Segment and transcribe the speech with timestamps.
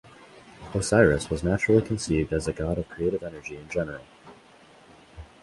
[0.73, 4.01] Osiris was naturally conceived as a god of creative energy in general.